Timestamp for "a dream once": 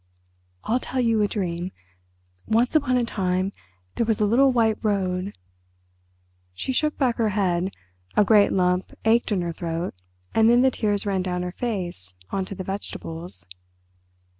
1.21-2.75